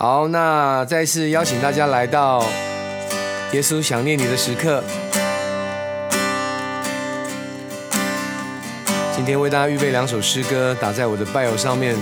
[0.00, 2.46] 好，那再次邀请大家来到
[3.50, 4.80] 耶稣想念你的时刻。
[9.12, 11.96] 今天为大家预备两首诗歌，打在我的拜友上面。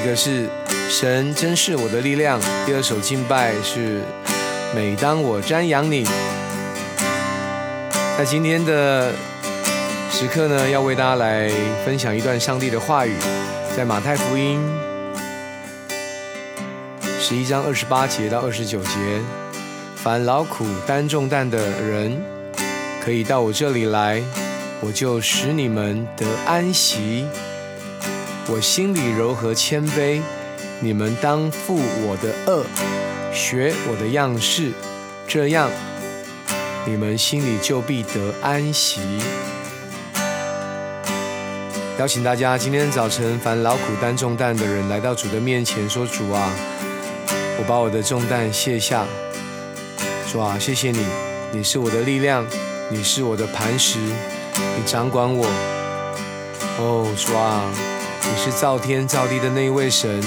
[0.00, 0.48] 一个是
[0.88, 4.00] “神真是我的力量”，第二首敬拜是
[4.74, 6.08] “每当我瞻仰你”。
[8.16, 9.12] 在今天的
[10.10, 11.50] 时刻呢，要为大家来
[11.84, 13.14] 分享一段上帝的话语，
[13.76, 14.58] 在马太福音。
[17.28, 18.90] 十一章二十八节到二十九节，
[19.96, 22.22] 凡劳苦担重担的人，
[23.04, 24.22] 可以到我这里来，
[24.80, 27.26] 我就使你们得安息。
[28.46, 30.20] 我心里柔和谦卑，
[30.78, 32.64] 你们当负我的恶，
[33.32, 34.70] 学我的样式，
[35.26, 35.68] 这样
[36.84, 39.00] 你们心里就必得安息。
[41.98, 46.52] 邀请大家今天早晨，凡劳苦担重担的人，来到主的面前，说：“主啊。”
[47.58, 49.06] 我把我的重担卸下，
[50.30, 51.06] 主啊，谢谢你，
[51.52, 52.46] 你是我的力量，
[52.90, 55.46] 你是我的磐石，你掌管我。
[56.78, 57.64] 哦，主啊，
[58.20, 60.20] 你是造天造地的那一位神，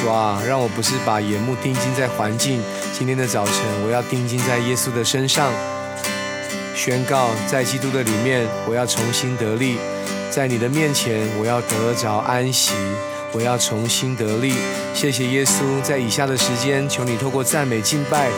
[0.00, 2.60] 主啊，让我不是把眼目定睛在环境。
[2.92, 3.54] 今天的早晨，
[3.86, 5.52] 我要定睛在耶稣的身上，
[6.74, 9.76] 宣告在基督的里面，我要重新得力，
[10.28, 12.72] 在你的面前，我要得着安息。
[13.32, 14.54] 我要重新得力，
[14.94, 15.80] 谢谢耶稣。
[15.82, 18.28] 在以下的时间，求你透过赞美敬拜，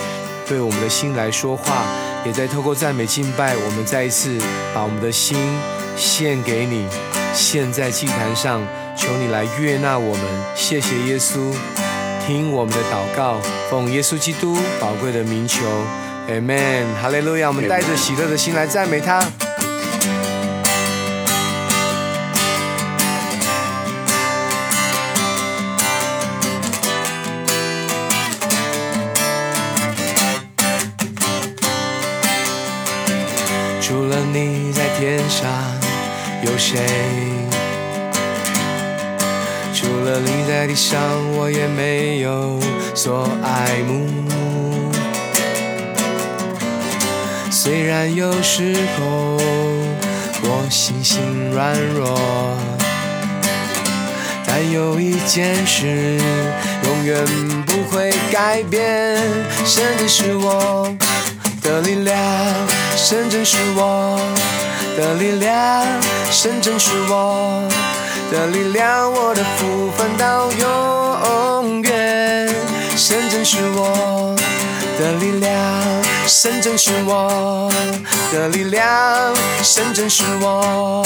[0.46, 1.84] 对我们的心来说话；
[2.26, 4.36] 也在透过赞美敬拜，我们再一次
[4.74, 5.36] 把我们的心
[5.96, 6.86] 献给你，
[7.32, 8.60] 献在祭坛上。
[8.96, 10.24] 求你来悦纳我们，
[10.54, 11.54] 谢谢耶稣，
[12.26, 15.62] 听我们的祷告，奉耶稣基督宝贵的名求
[16.28, 17.48] ，Amen，哈利路亚。
[17.48, 19.24] 我们带着喜乐的心来赞美他。
[34.32, 35.48] 你在天上
[36.42, 36.78] 有谁？
[39.74, 41.00] 除了你在地上，
[41.36, 42.60] 我也没有
[42.94, 44.06] 所爱慕。
[47.50, 49.36] 虽然有时候
[50.42, 52.18] 我心心软弱，
[54.46, 56.18] 但有一件事
[56.84, 57.24] 永远
[57.66, 59.18] 不会改变，
[59.64, 60.94] 甚至是我
[61.62, 62.16] 的力量。
[63.02, 64.20] 神真是我
[64.96, 65.84] 的力量，
[66.30, 67.66] 神真是我
[68.30, 72.54] 的力量，我的福分到永远。
[72.94, 74.36] 神真是我
[74.98, 75.56] 的力量，
[76.26, 77.72] 神真是我
[78.32, 81.02] 的力量，神真是我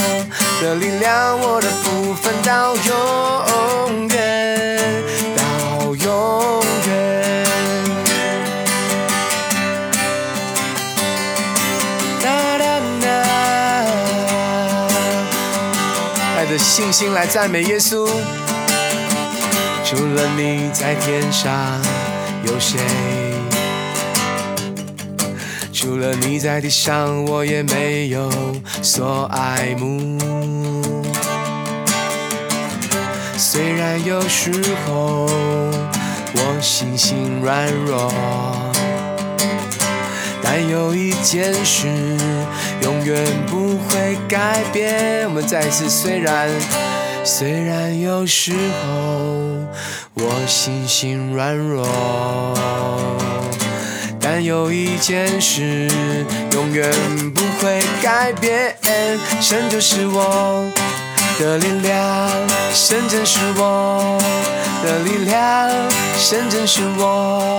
[0.60, 5.02] 的力量，我的福分到永远，
[5.36, 7.43] 到永远。
[16.64, 18.08] 信心来赞美耶稣。
[19.84, 21.52] 除了你在天上
[22.44, 22.80] 有谁？
[25.72, 28.30] 除了你在地上，我也没有
[28.82, 30.18] 所爱慕。
[33.36, 34.50] 虽然有时
[34.86, 35.26] 候
[36.32, 38.10] 我心心软弱，
[40.42, 41.88] 但有一件事。
[42.82, 45.26] 永远不会改变。
[45.26, 46.48] 我们再次，虽然
[47.24, 48.88] 虽然有时候
[50.14, 51.86] 我心心软弱，
[54.20, 55.88] 但有一件事
[56.52, 56.90] 永远
[57.34, 58.76] 不会改变。
[59.40, 60.70] 神就是我
[61.38, 62.30] 的力量，
[62.72, 64.18] 神真是我
[64.84, 65.70] 的力量，
[66.18, 67.58] 神真是我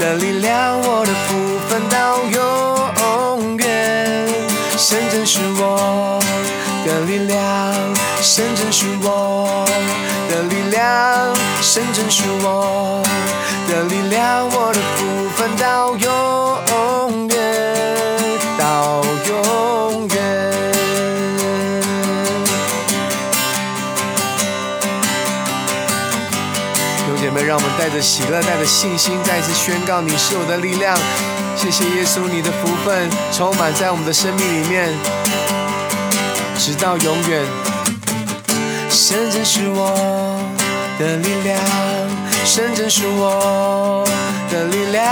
[0.00, 2.67] 的力量，我的福分到永。
[5.30, 6.18] 是我
[6.86, 7.36] 的力量，
[8.22, 9.66] 深圳是我
[10.30, 13.02] 的力量，深圳是我
[13.68, 16.47] 的力量，我的部分到永
[27.88, 30.94] 带着喜乐，带着信心，再次宣告：你是我的力量。
[31.56, 34.92] 谢谢耶稣，你的福分充满在我们的生命里面，
[36.58, 37.42] 直到永远。
[38.90, 40.44] 神真是我
[40.98, 41.58] 的力量，
[42.44, 44.04] 神真是我
[44.50, 45.08] 的力量，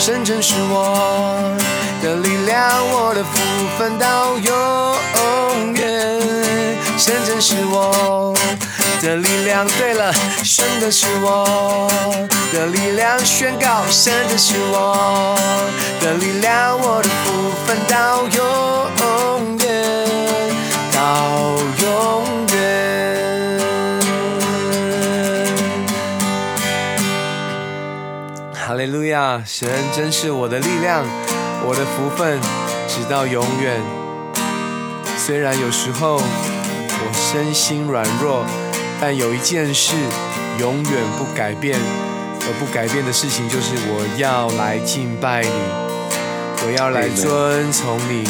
[0.00, 1.56] 神真是我
[2.02, 3.40] 的力量，我的福
[3.78, 5.84] 分到永远。
[6.98, 8.34] 神真是我
[9.04, 10.10] 的力量，对了，
[10.42, 11.86] 神的是我
[12.54, 15.36] 的力量宣告，神的是我
[16.00, 19.68] 的力量，我的福分到永远，
[20.90, 22.24] 到永
[22.54, 23.60] 远。
[28.54, 29.42] 哈利路亚！
[29.44, 31.04] 神真是我的力量，
[31.66, 32.40] 我的福分
[32.88, 33.82] 直到永远。
[35.18, 38.46] 虽然有时候我身心软弱，
[39.06, 39.92] 但有一件事
[40.58, 41.78] 永远不改变。
[42.46, 45.50] 而不改变的事情就是，我要来敬拜你，
[46.64, 48.24] 我要来遵从你，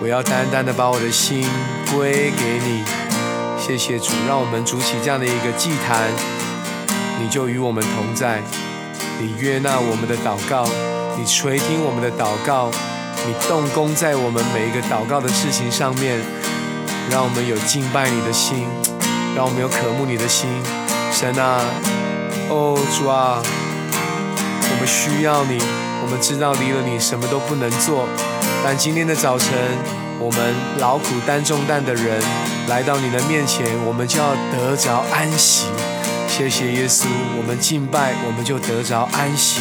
[0.00, 1.46] 我要单单的把我的心
[1.92, 2.84] 归给你。
[3.58, 6.10] 谢谢主，让我们筑起这样的一个祭坛，
[7.20, 8.42] 你就与我们同在，
[9.20, 10.66] 你悦纳我们的祷告，
[11.18, 12.70] 你垂听我们的祷告，
[13.26, 16.18] 你动工在我们每一个祷告的事情上面，
[17.10, 18.66] 让我们有敬拜你的心，
[19.38, 20.50] 让我们有渴慕你的心，
[21.12, 21.60] 神啊。
[22.50, 25.62] 哦，主啊，我们需要你。
[26.02, 28.08] 我们知道离了你什么都不能做，
[28.64, 29.48] 但今天的早晨，
[30.18, 30.40] 我们
[30.78, 32.20] 劳苦担重担的人
[32.66, 35.66] 来到你的面前，我们就要得着安息。
[36.26, 37.06] 谢谢耶稣，
[37.38, 39.60] 我们敬拜，我们就得着安息。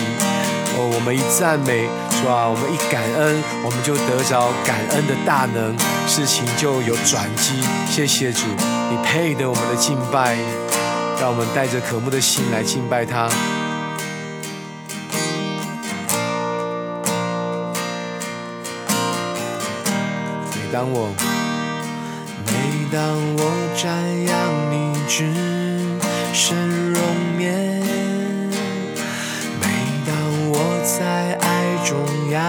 [0.75, 5.77] 哦，我们一赞美，主啊，我们一感恩，我们就得着感恩的大能，
[6.07, 7.61] 事情就有转机。
[7.87, 8.41] 谢谢主，
[8.89, 10.37] 你配得我们的敬拜。
[11.19, 13.27] 让我们带着渴慕的心来敬拜他。
[20.53, 21.09] 每当我，
[22.45, 22.51] 每
[22.93, 23.01] 当
[23.37, 23.41] 我
[23.75, 23.89] 瞻
[24.29, 24.37] 仰
[24.69, 25.25] 你至
[26.33, 27.01] 神容
[27.39, 27.49] 颜，
[29.59, 29.65] 每
[30.05, 30.13] 当
[30.51, 30.55] 我
[30.85, 31.45] 在爱
[31.83, 31.97] 中
[32.29, 32.39] 仰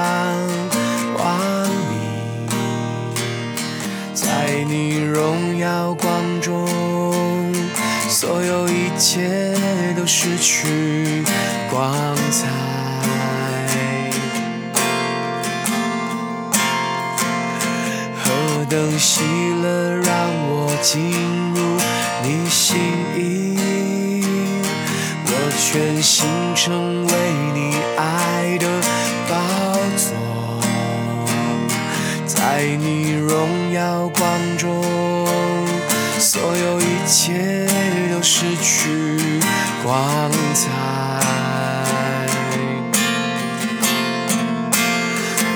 [8.20, 9.55] 所有一切
[9.97, 11.23] 都失去
[11.70, 12.49] 光彩，
[18.20, 19.23] 何等喜
[19.62, 20.11] 乐让
[20.49, 21.12] 我进
[21.55, 21.79] 入
[22.25, 22.81] 你心
[23.17, 23.56] 意，
[25.25, 26.26] 我全心
[26.56, 27.12] 成为
[27.55, 28.67] 你爱的
[29.29, 30.09] 宝座，
[32.26, 34.85] 在你荣耀光中，
[36.19, 37.47] 所有一切。
[38.23, 39.19] 失去
[39.82, 40.70] 光彩，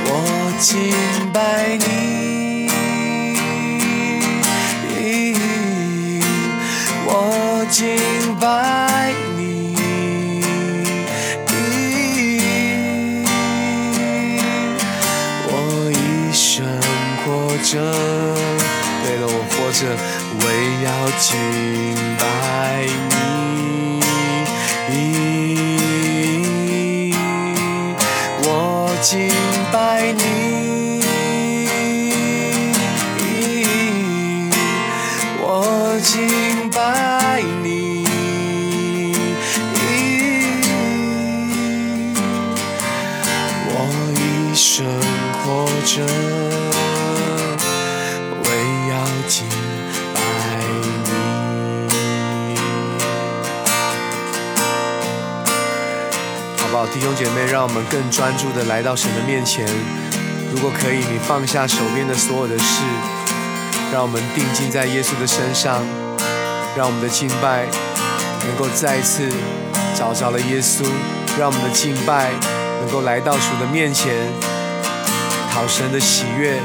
[0.07, 0.93] 我敬
[1.33, 2.69] 拜你，
[7.07, 7.81] 我敬
[8.39, 9.75] 拜你，
[15.49, 15.51] 我
[15.93, 16.65] 一生
[17.25, 17.27] 活
[17.65, 17.71] 着，
[19.05, 19.83] 为了我活着。
[20.33, 20.47] 为
[20.83, 20.89] 要
[21.19, 21.31] 敬
[22.19, 22.25] 拜
[29.03, 29.52] 我
[56.93, 59.67] 弟兄姐妹，让我们更专注的来到神的面前。
[60.55, 62.83] 如果可以，你放下手边的所有的事，
[63.91, 65.83] 让我们定睛在耶稣的身上，
[66.77, 67.65] 让我们的敬拜
[68.47, 69.27] 能够再一次
[69.97, 70.85] 找着了耶稣，
[71.39, 72.31] 让我们的敬拜
[72.83, 74.13] 能够来到主的面前，
[75.51, 76.61] 讨神的喜悦。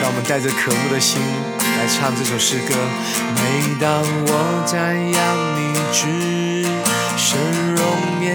[0.00, 1.20] 让我们带着渴慕的心
[1.60, 2.74] 来唱这首诗歌。
[3.34, 5.18] 每当我瞻仰
[5.58, 6.06] 你之
[7.86, 8.26] 冬眠。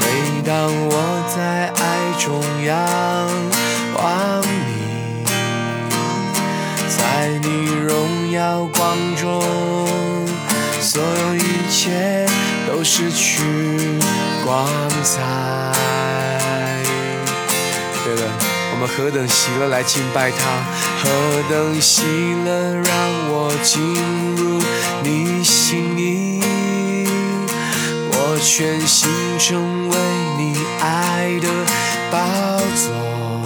[0.00, 0.02] 每
[0.44, 0.52] 当
[0.90, 0.92] 我
[1.34, 1.80] 在爱
[2.18, 2.26] 中
[2.62, 2.70] 仰
[3.96, 5.24] 望你，
[6.94, 6.98] 在
[7.42, 7.46] 你
[7.86, 9.26] 荣耀光中，
[10.82, 11.40] 所有一
[11.70, 12.26] 切
[12.70, 13.40] 都失去
[14.44, 14.68] 光
[15.02, 15.16] 彩。
[18.04, 18.22] 对了，
[18.72, 20.38] 我们何等喜乐来敬拜他，
[21.02, 21.08] 何
[21.48, 22.02] 等喜
[22.44, 22.92] 乐让
[23.30, 23.94] 我进
[24.36, 24.60] 入
[25.02, 26.27] 你心里。
[28.40, 29.96] 全心成为
[30.38, 31.48] 你爱的
[32.10, 32.18] 宝
[32.74, 33.42] 座，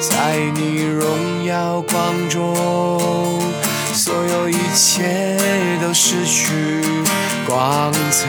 [0.00, 3.40] 在你荣耀光中，
[3.92, 5.38] 所有一切
[5.80, 6.82] 都失去
[7.46, 8.28] 光彩。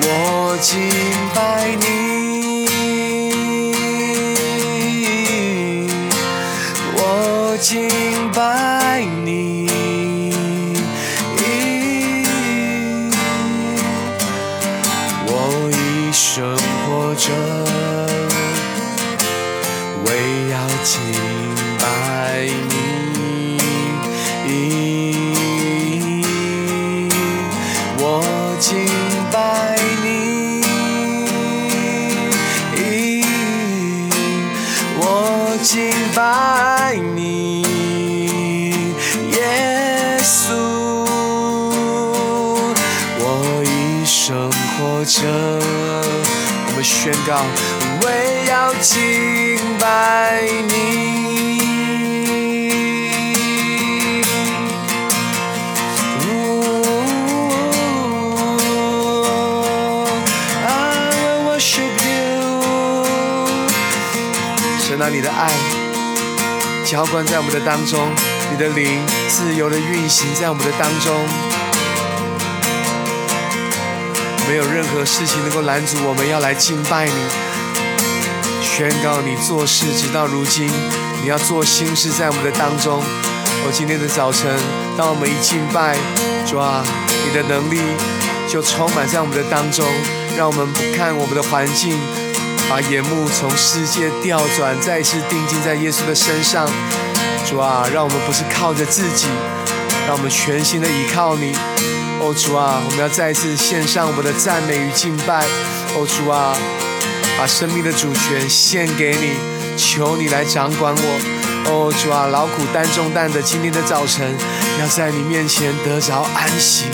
[0.00, 0.90] 我敬
[1.34, 2.07] 拜你，
[45.08, 45.26] 着，
[46.66, 47.42] 我们宣告，
[48.06, 51.08] 为要敬拜你。
[60.66, 60.70] I
[61.24, 63.08] will worship you。
[64.78, 65.48] 神啊，你的爱
[66.84, 67.98] 浇灌在我们的当中，
[68.50, 71.24] 你的灵自由的运行在我们的当中，
[74.48, 77.12] 没有任何事情能够拦阻我们要来敬拜你，
[78.62, 80.66] 宣告你做事直到如今，
[81.22, 83.02] 你要做新事在我们的当中。
[83.66, 84.50] 我，今天的早晨，
[84.96, 85.98] 当我们一敬拜，
[86.46, 86.82] 主啊，
[87.26, 87.78] 你的能力
[88.48, 89.84] 就充满在我们的当中，
[90.38, 91.94] 让我们不看我们的环境，
[92.70, 96.66] 把眼目从世界调转，再次定睛在耶稣的身上。
[97.44, 99.26] 主啊，让我们不是靠着自己，
[100.06, 101.52] 让我们全心的依靠你。
[102.20, 105.46] 哦，主啊，我们要再一次献上我们的赞美与敬拜。
[105.94, 106.52] 哦，主啊，
[107.38, 109.36] 把生命的主权献给你，
[109.76, 111.20] 求你来掌管我。
[111.70, 114.34] 哦，主啊，劳苦担重担的今天的早晨，
[114.80, 116.84] 要在你面前得着安息。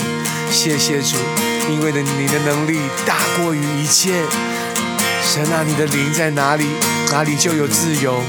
[0.51, 1.17] 谢谢主，
[1.69, 4.23] 因为的你的能力大过于一切。
[5.23, 6.67] 神啊，你的灵在哪里，
[7.11, 8.21] 哪里就有自由。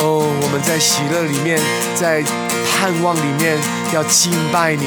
[0.00, 1.58] 哦，我们在喜乐里面，
[1.94, 2.22] 在
[2.70, 3.58] 盼望里面，
[3.94, 4.86] 要敬拜你，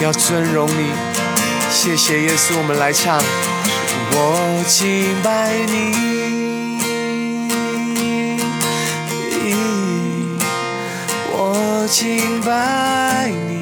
[0.00, 0.90] 要尊荣你。
[1.70, 3.18] 谢谢耶稣，我们来唱，
[4.12, 6.06] 我敬拜你。
[11.38, 13.55] 我敬拜你，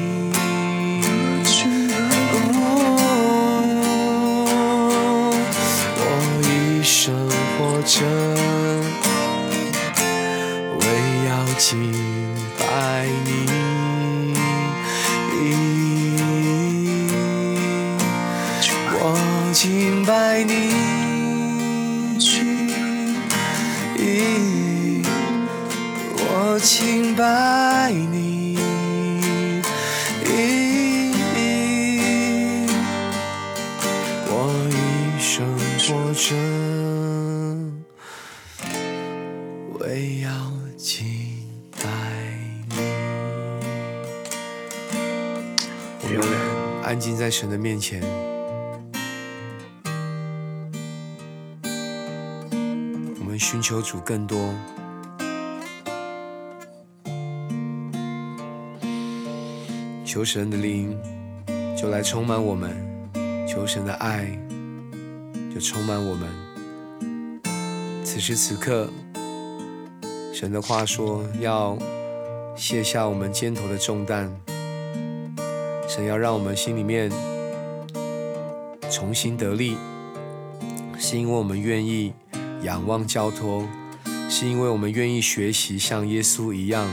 [47.15, 48.01] 在神的面前。
[53.19, 54.53] 我们寻求主更多，
[60.05, 60.97] 求神的灵
[61.75, 62.75] 就来充满我们，
[63.47, 64.27] 求神的爱
[65.53, 66.29] 就充满我们。
[68.03, 68.89] 此时此刻，
[70.33, 71.77] 神的话说要
[72.55, 74.33] 卸下我们肩头的重担，
[75.95, 77.09] 神要让我们心里面
[78.91, 79.77] 重新得力，
[80.99, 82.11] 是因为我们愿意。
[82.63, 83.65] 仰望交托，
[84.27, 86.85] 是因为我们愿意学习像耶稣一样，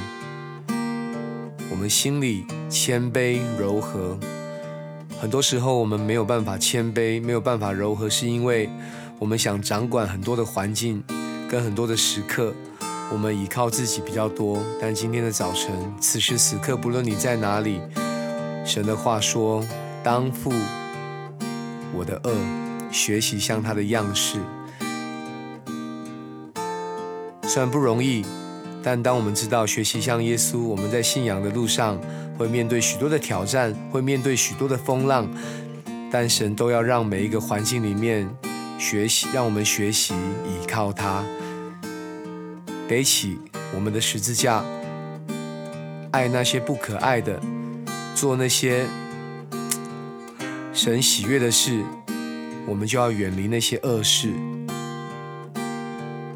[1.70, 4.16] 我们心里谦卑柔和。
[5.18, 8.68] 很多时候我们没有办法谦卑，没有办法柔和，是因为
[9.18, 11.02] 我们想掌管很多的环境
[11.48, 12.52] 跟很多的时刻，
[13.10, 14.62] 我们依靠自己比较多。
[14.80, 17.80] 但今天的早晨，此时此刻，不论你在哪里，
[18.64, 19.64] 神的话说：
[20.02, 20.52] 当负
[21.92, 22.32] 我的恶，
[22.90, 24.38] 学习像他的样式。
[27.42, 28.24] 虽然不容易，
[28.82, 32.00] 但当我们知道学习像耶稣，我们在信仰的路上
[32.38, 35.28] 会面对许多的挑战，会面对许多的风浪，
[36.10, 38.26] 但神都要让每一个环境里面
[38.78, 41.22] 学习，让我们学习倚靠他，
[42.88, 43.38] 背起
[43.74, 44.64] 我们的十字架，
[46.12, 47.38] 爱那些不可爱的，
[48.14, 48.86] 做那些
[50.72, 51.82] 神喜悦的事，
[52.66, 54.32] 我们就要远离那些恶事。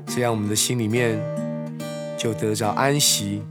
[0.06, 1.20] 这样，我们的心里面
[2.18, 3.42] 就得着安息。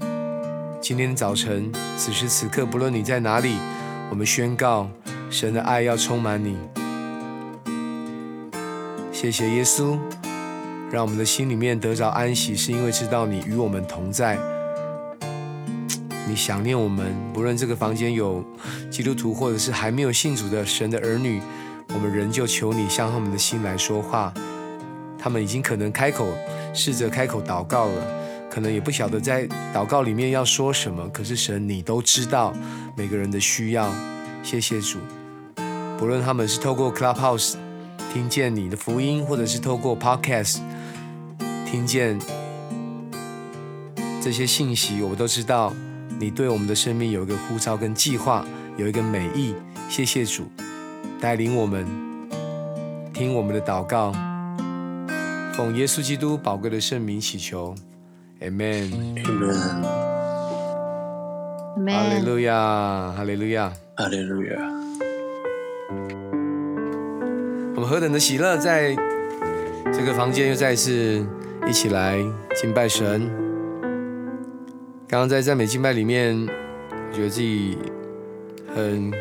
[0.81, 3.55] 今天早晨，此时此刻，不论你在哪里，
[4.09, 4.89] 我们宣告
[5.29, 6.57] 神的爱要充满你。
[9.11, 9.97] 谢谢耶稣，
[10.91, 14.37] 让我们的心里面得着安息，是因为知道你与我们同在。
[16.35, 18.43] 想念我们，不论这个房间有
[18.91, 21.41] 基督徒，或者是还没有信主的神的儿女，
[21.93, 24.33] 我们仍旧求你向他们的心来说话。
[25.17, 26.27] 他们已经可能开口。
[26.77, 28.05] 试着开口祷告了，
[28.51, 32.53] 可能也不晓得在祷告里面要说什么，可是神你都知道
[32.97, 33.89] 每个人的需要。
[34.43, 34.99] 谢谢主，
[35.97, 37.55] 不论他们是透过 Clubhouse
[38.13, 40.57] 听见你的福音，或者是透过 Podcast
[41.65, 42.19] 听见
[44.21, 45.73] 这些信息，我都知道
[46.17, 48.45] 你对我们的生命有一个呼召跟计划，
[48.77, 49.53] 有一个美意。
[49.87, 50.45] 谢谢主
[51.19, 51.85] 带领我们
[53.13, 54.11] 听我们的祷告，
[55.53, 57.75] 奉耶稣基督宝贵的圣名祈求。
[58.41, 58.89] Amen。
[61.87, 64.55] 哈利路亚，哈利路亚，哈利路亚。
[67.75, 68.95] 我们何等的喜乐，在
[69.93, 71.25] 这个房间又再一次
[71.67, 72.17] 一起来
[72.55, 73.44] 敬拜神。
[75.07, 76.35] 刚刚在赞美敬拜里面，
[77.13, 77.77] 觉得自己
[78.75, 79.11] 很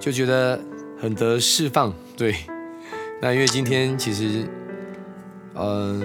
[0.00, 0.58] 就觉得
[0.98, 1.92] 很得释放。
[2.16, 2.34] 对，
[3.20, 4.46] 那因为今天其实，
[5.54, 6.02] 嗯。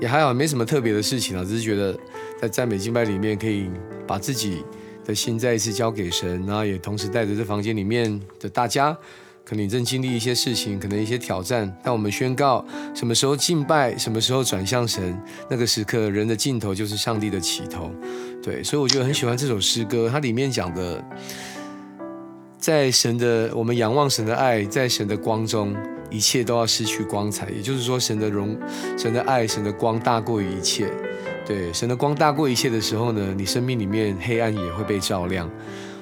[0.00, 1.98] 也还好，没什么特别的事情啊，只是觉得
[2.40, 3.68] 在赞美敬拜里面，可以
[4.06, 4.62] 把自己
[5.04, 8.96] 的心再一次交给神，然后也同时带着这房间里面的大家，
[9.48, 11.74] 可能正经历一些事情，可能一些挑战。
[11.82, 12.62] 但我们宣告，
[12.94, 17.90] 什么时候敬拜，什么时候转向神，那个时刻，人的尽头就是上帝的起头。
[18.42, 21.02] 对，所以我觉得很喜欢这首诗歌，它里面讲的，
[22.58, 25.74] 在神的我们仰望神的爱，在神的光中。
[26.10, 28.58] 一切都要失去光彩，也就是说，神的荣、
[28.96, 30.90] 神的爱、神的光大过于一切。
[31.44, 35.50] 对，神的光大过一切的时候呢，你生命里面黑暗也会被照亮。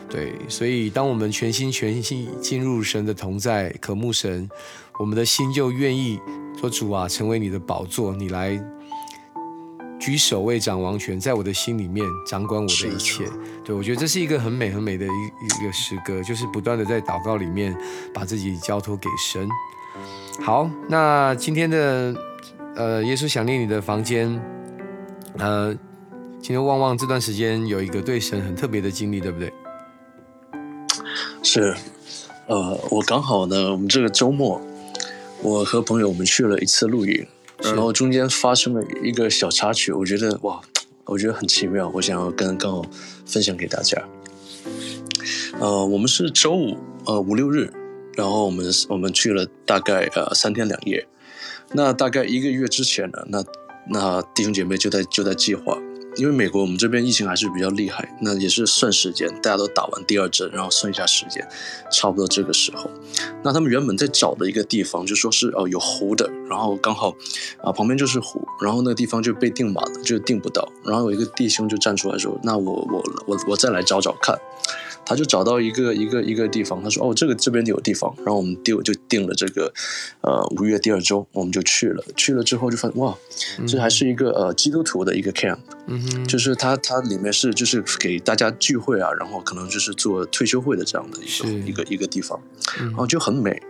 [0.09, 4.49] 对，所以当我们全心全心进入神的同在，渴慕神，
[4.99, 6.21] 我们的心就愿意
[6.59, 8.59] 说：“主啊，成为你的宝座，你来
[9.99, 13.25] 举手为掌王权，在我的心里面掌管我的一切。”
[13.65, 17.77] 对，我觉得这是一个很美很美的一一个诗歌，就是不断的在祷告里面
[18.15, 19.49] 把自己交托给神。
[20.41, 22.15] 好，那今天的
[22.77, 24.41] 呃，耶稣想念你的房间，
[25.39, 25.75] 呃，
[26.41, 29.53] 今天旺旺这段时间有一个对神很特别的经历，对不对？
[31.43, 31.75] 是，
[32.47, 34.61] 呃，我刚好呢，我们这个周末，
[35.43, 37.27] 我和朋友我们去了一次露营，
[37.63, 40.61] 然后中间发生了一个小插曲，我觉得哇，
[41.05, 42.85] 我觉得很奇妙，我想要跟刚好
[43.25, 44.03] 分享给大家。
[45.61, 47.73] 呃，我们是周五，呃，五六日。
[48.17, 51.07] 然后我们我们去了大概呃三天两夜，
[51.73, 53.45] 那大概一个月之前呢，那
[53.91, 55.79] 那弟兄姐妹就在就在计划，
[56.17, 61.47] 因为美国我们这边疫情还是比较厉害，那也是算时间，大家都打完第二针，然后算一下时间，
[61.93, 62.91] 差不多这个时候，
[63.43, 67.15] 那他们原本在找的一个地方就说是哦有湖的，然后刚好
[67.63, 74.39] 啊旁边就是湖，然后那个地方就被订满了，就订不到，然后有一个弟兄就站出来说，那我我我我再来找找看。
[75.07, 79.73] 他就找到一个一个一个地方，他说：“哦，这个这边有地方。”然后我们定就定了这个，
[80.21, 82.05] 呃，五月第二周我们就去了。
[82.17, 83.17] 去了之后就发现，哇，
[83.69, 92.41] 这还是一个呃基督徒的一个 camp，嗯哼，就是它它里面是就是给大家聚会啊，然后可能就是做退休会的这样的一个一个一个地方，
[92.79, 93.63] 然后就很美。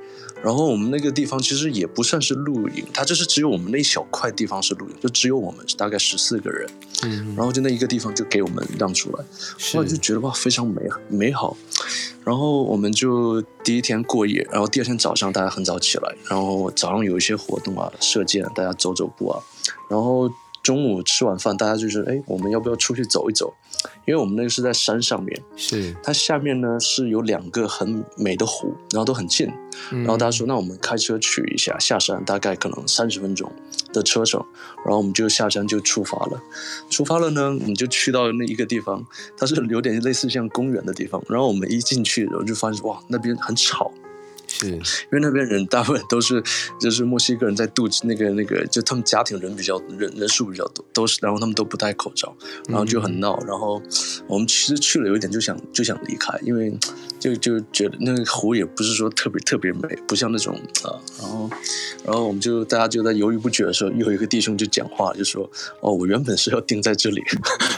[0.42, 6.70] 然后我们那个地方其实也不算是露营，它就是只有我们那一小块地方是露营，就只有我们大概十四个人，
[7.03, 9.25] 嗯，然后就那一个地方就给我们让出来，
[9.72, 11.57] 后来就觉得哇非常美美好，
[12.25, 19.42] 然后我们就第一天过夜，然后第二天早上大家很早起来，然后早上有一些活动啊，射箭，大家走走步啊，
[19.88, 20.31] 然后。
[20.66, 23.55] 中午吃完饭，大家就是哎，我们要不要出去走一走？
[24.05, 29.48] 因为我们那个是在山上面，是它下面呢是有两个很美的湖，然后都很近。
[29.90, 33.48] 然后大家说，那我们开车去一下，下山大概可能三十分钟
[33.92, 34.44] 的车程，
[34.85, 36.42] 然后我们就下山就出发了。
[36.90, 41.22] 出发了呢，我们就去到那一个地方，它是有点类似像公园的地方。
[41.29, 43.92] 然后我们一进去，然后就发现哇，那边很吵。
[44.46, 44.80] 是因
[45.12, 46.42] 为那边人大部分都是
[46.80, 52.35] 就是墨西哥人在度那个那个，就他们家庭人比较人人数比较多，都是然后他们都不戴口罩，
[52.68, 53.38] 然后就很闹。
[53.46, 53.80] 然后
[54.26, 56.72] 我们其实去了有一点就想就想离开，因为
[57.18, 60.54] 就就觉得那个湖也不是说特别特别美，不像那种
[60.85, 60.94] 啊。
[61.18, 61.50] 然后
[62.04, 67.22] 然后我们就大家就在犹豫不决的时候，又有一个弟兄就讲话，就说：“哦，我原本是要定在这里。”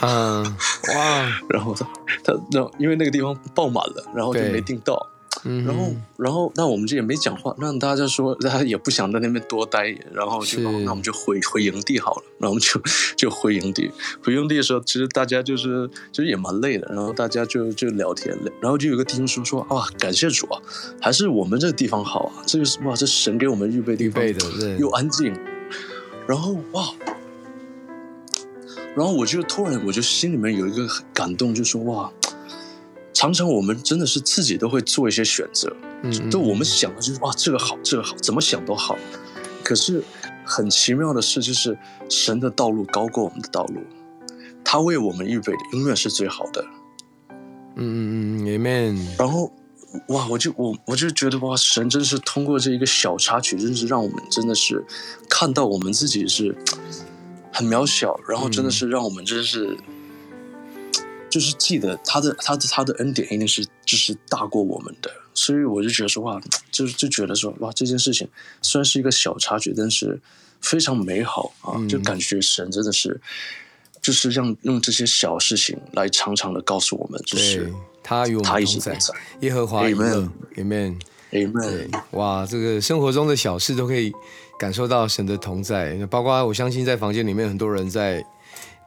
[0.01, 1.41] 嗯，哇！
[1.49, 1.85] 然后他
[2.23, 5.08] 他那因为那个地方爆满了，然后就没订到。
[5.43, 12.23] 然后，然后，那我们这也没讲话，那大家说，大家也不想在那边多待，然后就，那我们就回回营地好了。
[12.39, 12.81] 然后我们就
[13.15, 13.89] 就回营地，
[14.23, 16.87] 回营地的时候，其实大家就是，其实也蛮累的。
[16.89, 20.59] 然后大家就就聊天，然后就有个弟兄说说啊，感谢主啊，
[20.99, 24.21] 还是我们这个地方好啊，这个是哇，这神给我们预备地方，
[24.77, 25.33] 又安静。
[26.27, 26.89] 然后哇，
[28.95, 32.11] 然后我就突然，我就心里面有一个感动，就说哇。
[33.19, 38.97] 常常我们真的是自己都会做一些选择，嗯，就我们想的就是哇，这个好，这个好，怎么想都好。
[39.61, 40.01] 可是
[40.45, 41.77] 很奇妙的事，就是
[42.07, 43.81] 神的道路高过我们的道路，
[44.63, 46.65] 他为我们预备的永远是最好的。
[47.75, 49.05] 嗯嗯嗯，Amen。
[49.17, 49.51] 然后，
[50.07, 54.81] 哇，我就我我就觉得哇，神真是通过这一个小插曲，真是让我们真的是
[55.29, 56.55] 看到我们自己是
[57.51, 59.77] 很渺小，然后真的是让我们真是。
[61.29, 68.27] 就是记得他的他的他的恩典一定是就是大过我们的，所以我就觉得说哇，就是就觉得说哇，这件事情
[68.61, 70.19] 虽然是一个小插曲，但是
[70.59, 73.21] 非常美好啊，就感觉神真的是
[74.01, 78.97] 就是让用这些小事情来常常的告诉我们，就是他与我们同在，
[79.41, 80.97] 耶和华 Amen，Amen，
[82.11, 84.11] 哇，这个生活中的小事都可以
[84.57, 88.25] 感受到神的同在，包括我相信在房间里面很多人在，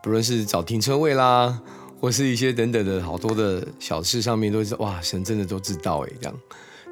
[0.02, 1.61] 不论是找停车位啦。
[2.02, 6.36] 或是一些等等的好多的小事上面，都是哇，神真的都知道哎，这样，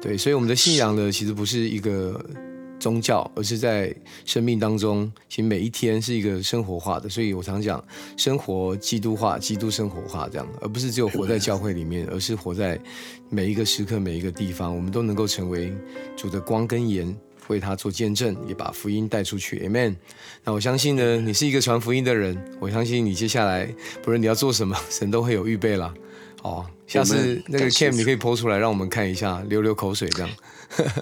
[0.01, 2.17] 对，所以我们的信仰呢，其实不是一个
[2.79, 3.93] 宗教，而是在
[4.25, 7.09] 生命当中，其实每一天是一个生活化的。
[7.09, 7.83] 所以我常讲，
[8.15, 12.79] 生活基督化，基督生活化这样，而不是只有活在教会里面，而是活在
[13.29, 15.73] 每一个时刻、每一个地方，我们都能够成为
[16.15, 17.13] 主的光跟盐。
[17.47, 19.95] 为他做见证，也把福音带出去，Amen。
[20.43, 23.67] 那我相信呢，你是一个传福音的人，我相信你接下来
[24.01, 25.93] 不论你要做什么， 神都会有预备了。
[26.43, 30.29] 哦，下次那个 Cam 你可以剖出来让我们看一下，流流口水这样。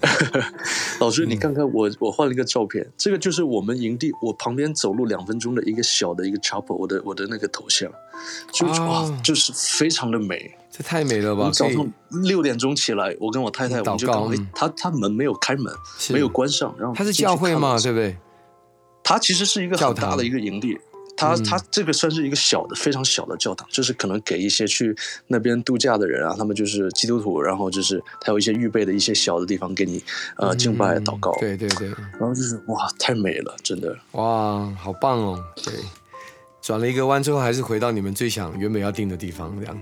[1.00, 7.90] 老师，你看看我，我换了一个照片，这个就是我们营地我旁边走路两分钟的一个小的一个 chapel，我的我的那个头像，
[8.52, 10.54] 就哇，就是非常的美。
[10.72, 11.50] 这太美了吧！
[11.52, 11.92] 早上
[12.24, 15.74] 六点钟起来，我跟我太太我们就搞，他他门没有开门，
[16.12, 18.16] 没有关上，然后他是教会嘛，对不对？
[19.04, 20.78] 他其实是一个很大的一个营地，
[21.18, 30.04] 他他这个算是一个小的、非常小的教堂，就是可能给一些去那边度假的人啊，他们就是基督徒，然后就是他有一些预备的一些小的地方给你
[30.38, 31.88] 呃敬拜祷告，对对对，
[32.20, 35.44] 然后就是哇，太美了，真的哇，好棒哦！
[35.64, 35.74] 对，
[36.62, 39.76] 转了一个弯之后，还是回到你们最想原本要定的地方，这样。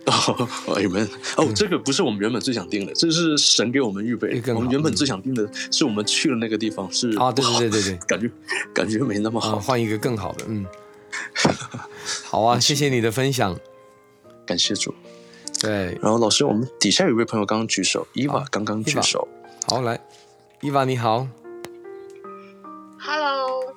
[0.66, 4.42] 哦，你们哦，这个不是我们原本最想定的，这是神给我们预备。
[4.54, 8.30] 我们原本最想定的是我们去了那个地方，是啊，对对对对对，感觉
[8.74, 10.66] 感觉没那么好，换一个更好的，嗯，
[12.24, 12.74] 好啊，谢。
[12.74, 13.54] 谢你的分享，
[14.46, 14.94] 感谢主。
[15.60, 19.28] 对，然后老师，我们底下有位朋友刚刚举手，伊娃刚刚举手，
[19.68, 20.00] 好来，
[20.62, 21.28] 伊娃你好
[22.98, 23.74] ，Hello，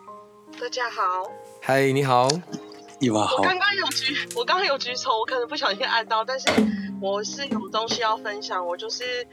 [0.57, 1.29] 大家好，
[1.61, 2.29] 嗨，你好。
[3.09, 6.47] 我刚刚有举，我刚刚有举手，我可能不小心按到，但是
[7.01, 8.65] 我是有东西要分享。
[8.65, 9.27] 我就是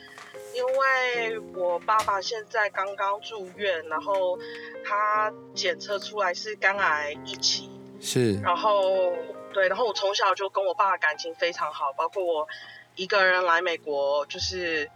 [0.54, 4.38] 因为我爸爸现在刚刚住院，然后
[4.84, 9.12] 他检测出来是肝癌一期，是，然后
[9.52, 12.48] 对，然后我从小就跟我爸爸感情非常好，包括我
[12.96, 14.90] 一个人来美国就是。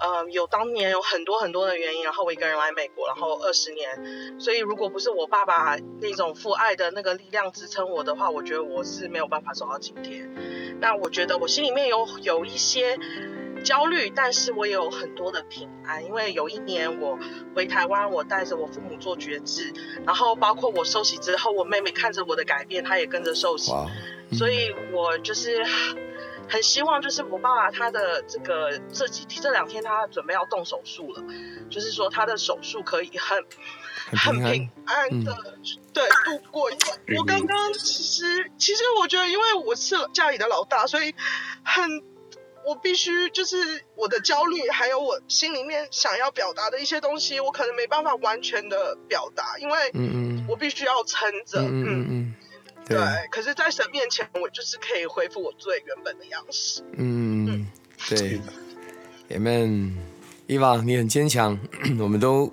[0.00, 10.28] 呃，有当年有很多很多的原因，然后我一个人来美国，然后二十年，所以如果不是我爸爸那种父爱的那个力量支撑我的话，我觉得我是没有办法走到今天。
[10.80, 12.98] 那我觉得我心里面有有一些
[13.62, 17.16] 焦虑，但是我也有很多的平安，因为有一年我
[17.54, 19.72] 回台湾，我带着我父母做绝志，
[20.04, 23.70] 然后包括我受洗之后，我妹妹看着我的改变，她也跟着受洗，
[24.32, 25.64] 所以我就是。
[26.48, 31.22] 很希望就是我爸爸他的这个这几天这两天他准备要动手术了，
[31.70, 33.44] 就是说他的手术可以很
[34.10, 35.34] 很平安的
[35.92, 36.70] 对度过。
[37.16, 41.14] 我刚刚其实其实我觉得，因为我是家里的老大，所以
[41.64, 42.02] 很
[42.66, 49.92] 我必须就是我的焦虑，还有我心里面想要表达的一些东西，我可能没办法完全的表达，因为
[50.48, 52.34] 我必须要撑着，嗯嗯。
[52.86, 52.98] 对，
[53.30, 56.82] 可是，在神面前，我就是可以恢复我最原本的样式。
[56.96, 57.66] 嗯，
[58.08, 58.40] 对
[59.30, 59.92] ，Amen。
[60.48, 61.58] 伊娃，你很坚强，
[61.98, 62.52] 我们都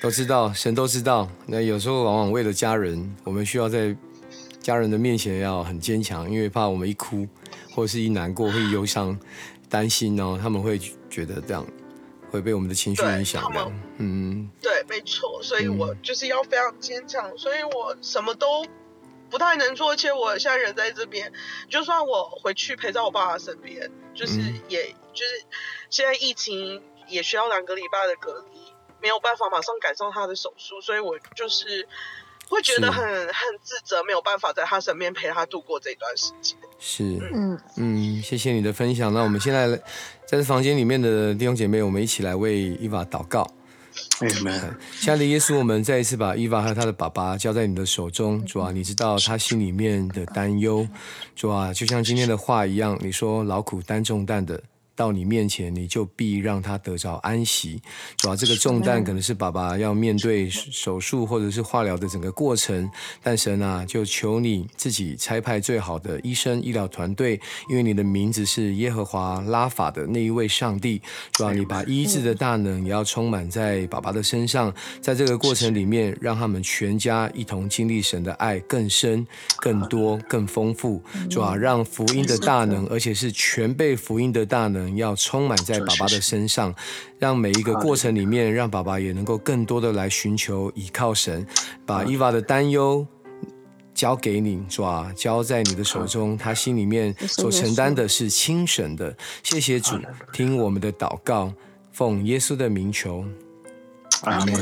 [0.00, 1.28] 都知道，神都知道。
[1.46, 3.96] 那有时候，往往为了家人，我们需要在
[4.60, 7.26] 家人的面前要很坚强，因为怕我们一哭
[7.74, 9.18] 或者是一难过，会忧伤、
[9.68, 11.66] 担心哦，他们会觉得这样
[12.30, 13.42] 会被我们的情绪影响。
[13.96, 15.42] 嗯，对，没错。
[15.42, 18.64] 所以我就是要非常坚强，所以我什么都。
[19.30, 21.32] 不太能做，而且我现在人在这边，
[21.68, 25.44] 就算我回去陪在我爸爸身边，就是也就是
[25.90, 28.58] 现在疫情也需要两个礼拜的隔离，
[29.00, 31.86] 没有办法马上赶上他的手术，所以我就是
[32.48, 36.56] 会觉得很很自责，没有办法在他身边陪他度过这段时间。
[36.78, 39.12] 是，嗯嗯，谢谢你的分享。
[39.12, 39.68] 那我们现在
[40.26, 43.46] 在这房间里面的弟兄姐妹，我们一起来为伊娃祷告。
[44.98, 48.44] 亲爱的耶稣，我们再一次把伊娃和她的爸爸交在你的手中。
[48.44, 50.86] 主啊，你知道她心里面的担忧。
[51.36, 54.60] 主啊，就像今天的话一样，你说劳苦担重担的
[54.98, 57.80] 到你面前，你就必让他得着安息。
[58.16, 62.90] 主要这个重担可能是爸爸要面对手术或者是化疗的整个过程，
[63.22, 71.00] 但神啊，就求你自己差派最好的医生、医疗团队，因为你的名字是耶和华拉法的那一位上帝。
[71.34, 79.24] 主要你把医治的大能也要充满在爸爸的身上，在这个过程里面，让他们全家一同经历神的爱更深、
[79.58, 81.00] 更多、更丰富。
[81.30, 84.87] 主要让福音的大能，而且是全被福音的大能。
[84.96, 86.74] 要充满在爸爸的身上，
[87.18, 91.46] 让每一个过程里面，让爸爸也能够更多的来寻求依靠神，
[91.84, 93.06] 把伊娃的担忧
[93.94, 95.12] 交给你，是吧？
[95.16, 99.16] 交在你的手中，他心里面所承担的是轻省的。
[99.42, 99.96] 谢谢主，
[100.32, 101.52] 听我们的祷告，
[101.92, 103.24] 奉耶稣的名求，
[104.22, 104.54] 阿门，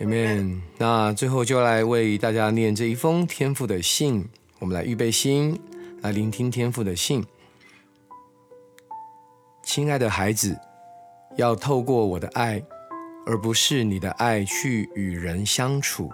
[0.00, 0.62] 阿门。
[0.76, 4.28] 那最后就来为大家念这一封天父的信，
[4.58, 5.58] 我们来预备心，
[6.02, 7.24] 来聆听天父的信。
[9.64, 10.56] 亲爱的孩子，
[11.36, 12.62] 要透过我的爱，
[13.26, 16.12] 而不是你的爱去与人相处。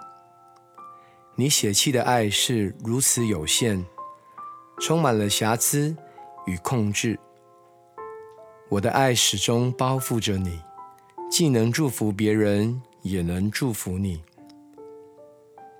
[1.35, 3.85] 你血气的爱是如此有限，
[4.79, 5.95] 充满了瑕疵
[6.45, 7.19] 与控制。
[8.69, 10.61] 我的爱始终包覆着你，
[11.29, 14.23] 既能祝福别人，也能祝福你。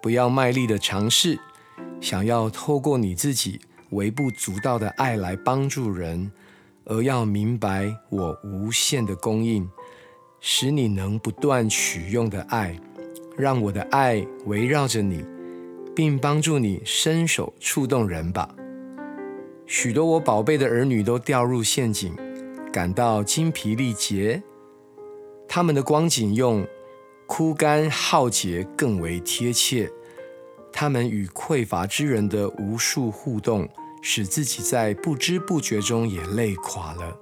[0.01, 1.39] 不要卖力的尝试，
[2.01, 6.31] 想要透过你自己微不足道的爱来帮助人。
[6.91, 9.65] 而要明白我无限的供应，
[10.41, 12.77] 使你能不断取用的爱，
[13.37, 15.23] 让我的爱围绕着你，
[15.95, 18.53] 并帮助你伸手触动人吧。
[19.65, 22.13] 许多我宝贝的儿女都掉入陷阱，
[22.73, 24.43] 感到精疲力竭。
[25.47, 26.67] 他们的光景用
[27.25, 29.89] 枯干浩劫更为贴切。
[30.73, 33.69] 他们与匮乏之人的无数互动。
[34.01, 37.17] 使自己在不知不觉中也累垮了。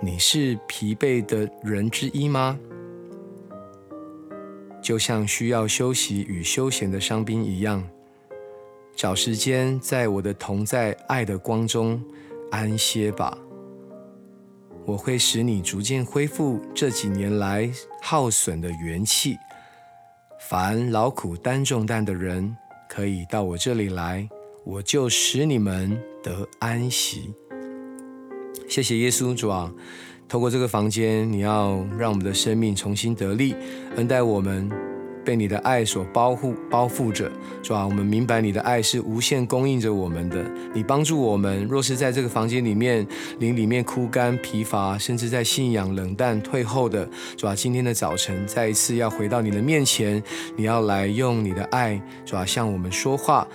[0.00, 2.58] 你是疲惫的人之一吗？
[4.82, 7.82] 就像需要休息与休闲的伤兵一样，
[8.94, 12.02] 找时间在我的同在爱的光中
[12.50, 13.36] 安歇吧。
[14.84, 17.70] 我会使你逐渐恢复这几年来
[18.02, 19.38] 耗损的元气。
[20.38, 22.54] 凡劳苦担重担的人，
[22.86, 24.28] 可以到我这里来。
[24.64, 27.34] 我就使你们得安息。
[28.66, 29.70] 谢谢耶稣主啊！
[30.26, 33.54] 透过这个房间，你要让我们的生命重新得力，
[33.96, 34.70] 恩待我们，
[35.22, 37.30] 被你的爱所包护、包覆着，
[37.62, 37.86] 主啊！
[37.86, 40.42] 我们明白你的爱是无限供应着我们的。
[40.72, 43.06] 你帮助我们，若是在这个房间里面，
[43.40, 47.54] 灵里面枯干、疲乏，甚至在信仰冷淡、退后的，主啊！
[47.54, 50.22] 今天的早晨，再一次要回到你的面前，
[50.56, 53.46] 你要来用你的爱，主啊，向我们说话。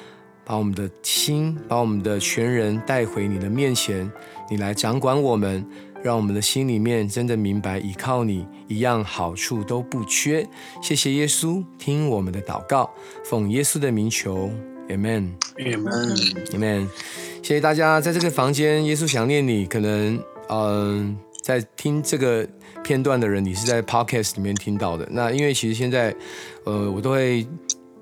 [0.50, 4.12] 把我们的心，把我们的全人带回你的面前，
[4.50, 5.64] 你来掌管我们，
[6.02, 10.50] 让我们的心里面真的明白，依靠你一样好处都不缺。
[10.82, 12.90] 谢谢耶稣，听我们的祷告，
[13.24, 14.50] 奉耶稣的名求
[14.88, 16.88] ，Amen，Amen，Amen。
[17.44, 19.68] 谢谢大家，在这个房间，耶稣想念你。
[19.68, 22.50] 可能，嗯，在听这个
[22.84, 25.08] 片段的人，你是在 Podcast 里面听到的。
[25.12, 26.16] 那因为其实现在，
[26.64, 27.46] 呃，我都会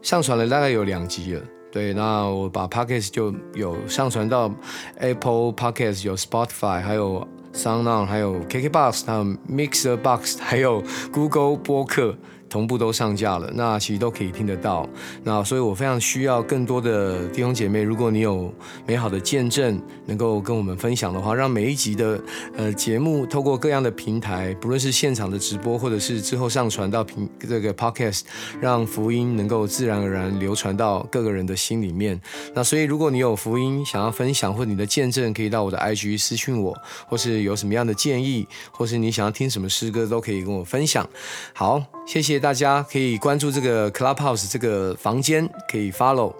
[0.01, 1.43] 上传了，大概有两集了。
[1.71, 4.51] 对，那我把 podcast 就有上传到
[4.97, 12.15] Apple Podcast，有 Spotify，还有 SoundOn，还有 KKBox，还有 Mixer Box，还有 Google 播客。
[12.49, 14.87] 同步都上架了，那其实都可以听得到。
[15.23, 18.53] 那所以我非常需要更多的弟兄姐妹，如果你有
[18.85, 22.19] 美好的见证，能够跟我们分享的话，让每一集的
[22.55, 28.21] 呃节目透过各样的平台，不论是现场的直播，或者是之后上传到平这个 podcast，
[28.61, 32.19] 让福音能够自然而然流传到各个人的心里面。
[32.53, 36.75] 那所以如果你有福音想要分享，或你的见证，可以到我的 IG 私讯我，
[37.07, 41.07] 或是有什么样的建议，或是你想要听什么诗歌，都可以跟我分享。
[41.53, 42.39] 好，谢谢。
[42.39, 46.33] 大家可以关注这个 Clubhouse 这个房间，可以 follow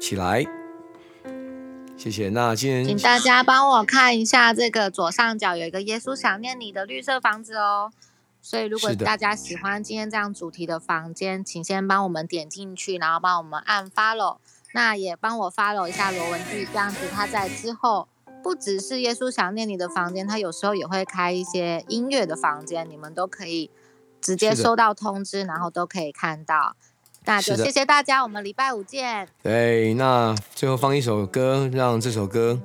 [0.00, 0.44] 起来。
[1.96, 2.28] 谢谢。
[2.30, 7.92] 那今天请大家帮我看一下这个左上角有一个耶稣想念你的绿色房子哦。
[8.42, 14.38] 所以如果大家喜欢今天这样主题的房间，请先帮我们点进去，然后帮我们按 follow。
[14.74, 18.08] 那也帮我 follow 一下罗文具，这样子他在之后
[18.42, 23.70] 不只是耶稣想念你的房间，他有时候也会开一些音乐的房间，你们都可以。
[24.28, 26.76] 直接收到通知，然后都可以看到。
[27.24, 29.26] 那就谢谢大家，我们礼拜五见。
[29.42, 32.60] 对，那最后放一首歌，让这首歌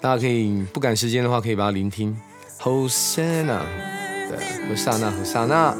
[0.00, 2.20] 大家可以不赶时间的话，可以把它聆听。
[2.58, 3.60] Hosanna，
[4.28, 5.76] 对，和萨那和萨那。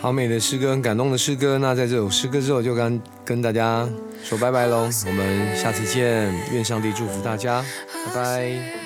[0.00, 1.58] 好美的诗歌，很感动的诗歌。
[1.58, 3.88] 那在这首诗歌之后，就跟跟大家
[4.22, 4.88] 说拜拜喽。
[5.06, 7.64] 我们下次见，愿上帝祝福大家，
[8.06, 8.83] 拜拜。